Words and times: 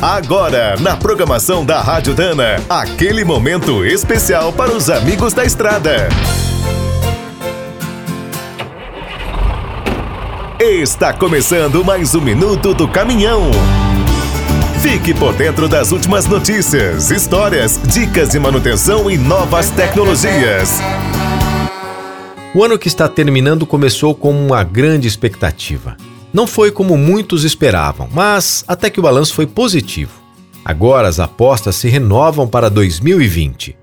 Agora, 0.00 0.76
na 0.78 0.94
programação 0.94 1.64
da 1.64 1.80
Rádio 1.80 2.14
Dana, 2.14 2.62
aquele 2.68 3.24
momento 3.24 3.82
especial 3.82 4.52
para 4.52 4.70
os 4.70 4.90
amigos 4.90 5.32
da 5.32 5.42
estrada. 5.42 6.08
Está 10.60 11.14
começando 11.14 11.82
mais 11.82 12.14
um 12.14 12.20
minuto 12.20 12.74
do 12.74 12.86
caminhão. 12.86 13.50
Fique 14.82 15.14
por 15.14 15.32
dentro 15.32 15.66
das 15.66 15.92
últimas 15.92 16.26
notícias, 16.26 17.10
histórias, 17.10 17.80
dicas 17.82 18.28
de 18.28 18.38
manutenção 18.38 19.10
e 19.10 19.16
novas 19.16 19.70
tecnologias. 19.70 20.78
O 22.54 22.62
ano 22.62 22.78
que 22.78 22.88
está 22.88 23.08
terminando 23.08 23.66
começou 23.66 24.14
com 24.14 24.30
uma 24.30 24.62
grande 24.62 25.08
expectativa. 25.08 25.96
Não 26.32 26.46
foi 26.46 26.70
como 26.70 26.96
muitos 26.96 27.44
esperavam, 27.44 28.08
mas 28.12 28.64
até 28.66 28.90
que 28.90 29.00
o 29.00 29.02
balanço 29.02 29.34
foi 29.34 29.46
positivo. 29.46 30.12
Agora 30.64 31.08
as 31.08 31.20
apostas 31.20 31.76
se 31.76 31.88
renovam 31.88 32.48
para 32.48 32.68
2020. 32.68 33.76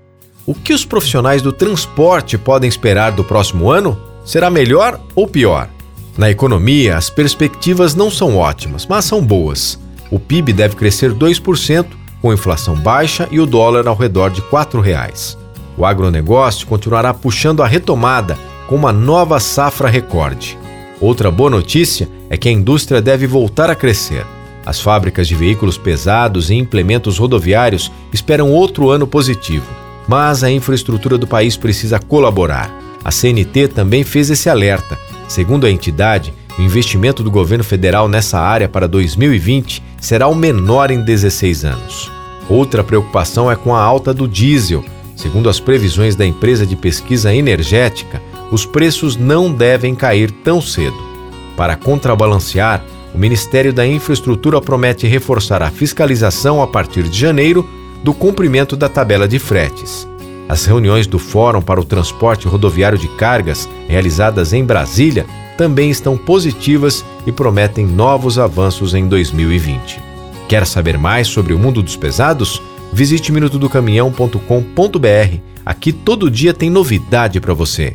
O 0.46 0.54
que 0.54 0.74
os 0.74 0.84
profissionais 0.84 1.40
do 1.40 1.52
transporte 1.52 2.36
podem 2.36 2.68
esperar 2.68 3.12
do 3.12 3.24
próximo 3.24 3.70
ano? 3.70 3.98
Será 4.24 4.50
melhor 4.50 5.00
ou 5.14 5.26
pior? 5.26 5.68
Na 6.16 6.30
economia, 6.30 6.96
as 6.96 7.10
perspectivas 7.10 7.94
não 7.94 8.10
são 8.10 8.36
ótimas, 8.36 8.86
mas 8.86 9.04
são 9.04 9.24
boas. 9.24 9.78
O 10.10 10.20
PIB 10.20 10.52
deve 10.52 10.76
crescer 10.76 11.12
2%, 11.12 11.86
com 12.20 12.32
inflação 12.32 12.74
baixa 12.76 13.26
e 13.30 13.40
o 13.40 13.46
dólar 13.46 13.88
ao 13.88 13.96
redor 13.96 14.30
de 14.30 14.40
R$ 14.40 14.46
4,00. 14.48 15.36
O 15.76 15.84
agronegócio 15.84 16.66
continuará 16.66 17.12
puxando 17.12 17.62
a 17.62 17.66
retomada 17.66 18.38
com 18.68 18.76
uma 18.76 18.92
nova 18.92 19.40
safra 19.40 19.88
recorde. 19.88 20.56
Outra 21.04 21.30
boa 21.30 21.50
notícia 21.50 22.08
é 22.30 22.36
que 22.38 22.48
a 22.48 22.52
indústria 22.52 23.02
deve 23.02 23.26
voltar 23.26 23.68
a 23.68 23.74
crescer. 23.74 24.24
As 24.64 24.80
fábricas 24.80 25.28
de 25.28 25.34
veículos 25.34 25.76
pesados 25.76 26.48
e 26.48 26.54
implementos 26.54 27.18
rodoviários 27.18 27.92
esperam 28.10 28.50
outro 28.50 28.88
ano 28.88 29.06
positivo, 29.06 29.66
mas 30.08 30.42
a 30.42 30.50
infraestrutura 30.50 31.18
do 31.18 31.26
país 31.26 31.58
precisa 31.58 31.98
colaborar. 31.98 32.74
A 33.04 33.10
CNT 33.10 33.68
também 33.68 34.02
fez 34.02 34.30
esse 34.30 34.48
alerta. 34.48 34.98
Segundo 35.28 35.66
a 35.66 35.70
entidade, 35.70 36.32
o 36.58 36.62
investimento 36.62 37.22
do 37.22 37.30
governo 37.30 37.64
federal 37.64 38.08
nessa 38.08 38.40
área 38.40 38.66
para 38.66 38.88
2020 38.88 39.82
será 40.00 40.26
o 40.26 40.34
menor 40.34 40.90
em 40.90 41.02
16 41.02 41.66
anos. 41.66 42.10
Outra 42.48 42.82
preocupação 42.82 43.52
é 43.52 43.56
com 43.56 43.74
a 43.74 43.82
alta 43.82 44.14
do 44.14 44.26
diesel. 44.26 44.82
Segundo 45.14 45.50
as 45.50 45.60
previsões 45.60 46.16
da 46.16 46.24
empresa 46.24 46.64
de 46.64 46.76
pesquisa 46.76 47.34
energética, 47.34 48.22
os 48.54 48.64
preços 48.64 49.16
não 49.16 49.52
devem 49.52 49.96
cair 49.96 50.30
tão 50.30 50.60
cedo. 50.60 50.96
Para 51.56 51.74
contrabalancear, 51.74 52.84
o 53.12 53.18
Ministério 53.18 53.72
da 53.72 53.84
Infraestrutura 53.84 54.60
promete 54.60 55.08
reforçar 55.08 55.60
a 55.60 55.72
fiscalização 55.72 56.62
a 56.62 56.66
partir 56.66 57.02
de 57.02 57.18
janeiro 57.18 57.68
do 58.04 58.14
cumprimento 58.14 58.76
da 58.76 58.88
tabela 58.88 59.26
de 59.26 59.40
fretes. 59.40 60.08
As 60.48 60.64
reuniões 60.66 61.08
do 61.08 61.18
Fórum 61.18 61.60
para 61.60 61.80
o 61.80 61.84
Transporte 61.84 62.46
Rodoviário 62.46 62.96
de 62.96 63.08
Cargas, 63.16 63.68
realizadas 63.88 64.52
em 64.52 64.64
Brasília, 64.64 65.26
também 65.58 65.90
estão 65.90 66.16
positivas 66.16 67.04
e 67.26 67.32
prometem 67.32 67.84
novos 67.84 68.38
avanços 68.38 68.94
em 68.94 69.08
2020. 69.08 70.00
Quer 70.48 70.64
saber 70.64 70.96
mais 70.96 71.26
sobre 71.26 71.54
o 71.54 71.58
mundo 71.58 71.82
dos 71.82 71.96
pesados? 71.96 72.62
Visite 72.92 73.32
minutodocaminhão.com.br. 73.32 75.38
Aqui 75.66 75.92
todo 75.92 76.30
dia 76.30 76.54
tem 76.54 76.70
novidade 76.70 77.40
para 77.40 77.54
você. 77.54 77.94